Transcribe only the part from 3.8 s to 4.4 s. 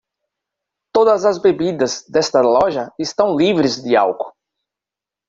de álcool.